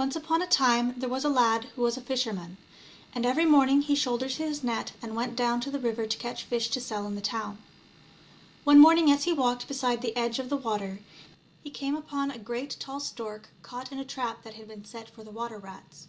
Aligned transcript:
NCE 0.00 0.16
upon 0.16 0.42
a 0.42 0.48
time 0.48 0.94
there 0.98 1.08
was 1.08 1.24
a 1.24 1.28
lad 1.28 1.66
who 1.76 1.82
was 1.82 1.96
a 1.96 2.00
fisher 2.00 2.32
man, 2.32 2.56
and 3.14 3.24
every 3.24 3.44
morning 3.44 3.82
he 3.82 3.94
shouldered 3.94 4.32
his 4.32 4.64
net, 4.64 4.94
and 5.00 5.14
went 5.14 5.36
down 5.36 5.60
to 5.60 5.70
the 5.70 5.78
river 5.78 6.08
to 6.08 6.18
catch 6.18 6.42
fish 6.42 6.68
to 6.70 6.80
sell 6.80 7.06
in 7.06 7.14
the 7.14 7.20
town. 7.20 7.58
One 8.64 8.80
morning 8.80 9.12
as 9.12 9.22
he 9.22 9.32
walked 9.32 9.68
beside 9.68 10.02
the 10.02 10.16
edge 10.16 10.40
of 10.40 10.48
the 10.48 10.56
water, 10.56 10.98
he 11.62 11.70
came 11.70 11.94
upon 11.94 12.32
a 12.32 12.38
great 12.40 12.76
tall 12.80 12.98
stork 12.98 13.50
caught 13.62 13.92
in 13.92 14.00
a 14.00 14.04
trap 14.04 14.42
that 14.42 14.54
had 14.54 14.66
been 14.66 14.84
set 14.84 15.08
for 15.08 15.22
the 15.22 15.30
water 15.30 15.58
rats. 15.58 16.08